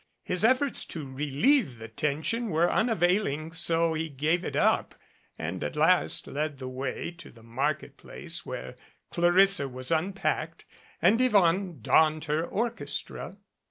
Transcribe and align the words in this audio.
His 0.23 0.43
efforts 0.43 0.83
to 0.85 1.05
relieve 1.13 1.77
the 1.77 1.87
tension 1.87 2.49
were 2.49 2.71
unavailing 2.71 3.51
so 3.51 3.93
he 3.93 4.09
gave 4.09 4.43
it 4.43 4.55
up 4.55 4.95
and 5.37 5.63
at 5.63 5.75
last 5.75 6.25
led 6.25 6.57
the 6.57 6.67
way 6.67 7.11
to 7.19 7.29
the 7.29 7.43
market 7.43 7.97
place 7.97 8.43
where 8.43 8.75
Clarissa 9.11 9.69
was 9.69 9.91
unpacked 9.91 10.65
and 11.03 11.21
Yvonne 11.21 11.81
donned 11.81 12.25
her 12.25 12.43
orchestra. 12.43 13.37